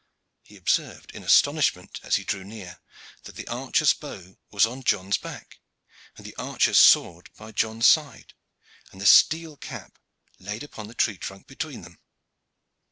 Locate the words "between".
11.45-11.83